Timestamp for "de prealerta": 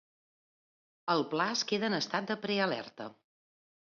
2.31-3.07